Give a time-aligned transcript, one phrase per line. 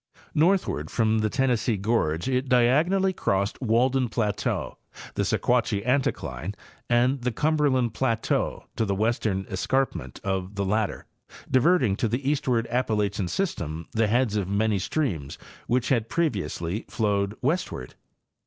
[0.33, 4.79] Northward from the Tennessee gorge it diagonally crossed Wal den plateau,
[5.13, 6.55] the Sequatchie anticline
[6.89, 11.05] and the Cumberland plateau to the western escarpment of the latter,
[11.51, 15.37] diverting to the eastward Appalachian system the heads of many streams
[15.67, 17.93] which had previously flowed westward.